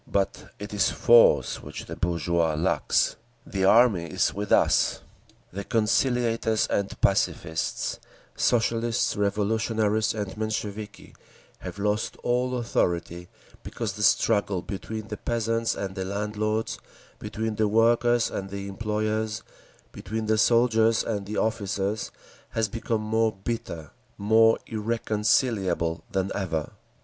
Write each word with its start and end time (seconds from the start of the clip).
But 0.11 0.51
it 0.57 0.73
is 0.73 0.89
force 0.89 1.61
which 1.61 1.85
the 1.85 1.95
bourgeoisie 1.95 2.57
lacks…. 2.59 3.17
The 3.45 3.65
Army 3.65 4.05
is 4.05 4.33
with 4.33 4.51
us. 4.51 5.01
The 5.53 5.63
conciliators 5.63 6.67
and 6.71 6.99
pacifists, 7.01 7.99
Socialist 8.35 9.15
Revolutionaries 9.15 10.15
and 10.15 10.35
Mensheviki, 10.35 11.13
have 11.59 11.77
lost 11.77 12.17
all 12.23 12.57
authority—because 12.57 13.93
the 13.93 14.01
struggle 14.01 14.63
between 14.63 15.09
the 15.09 15.17
peasants 15.17 15.75
and 15.75 15.93
the 15.93 16.03
landlords, 16.03 16.79
between 17.19 17.57
the 17.57 17.67
workers 17.67 18.31
and 18.31 18.49
the 18.49 18.67
employers, 18.67 19.43
between 19.91 20.25
the 20.25 20.39
soldiers 20.39 21.03
and 21.03 21.27
the 21.27 21.37
officers, 21.37 22.09
has 22.57 22.67
become 22.67 23.01
more 23.01 23.33
bitter, 23.43 23.91
more 24.17 24.57
irreconcilable 24.65 26.03
than 26.11 26.31
ever. 26.33 26.71